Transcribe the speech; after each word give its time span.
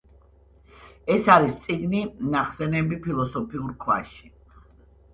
ეს 1.17 1.27
არის 1.35 1.59
წიგნი, 1.67 2.03
ნახსენები 2.33 3.01
„ფილოსოფიურ 3.07 3.81
ქვაში“. 3.87 4.37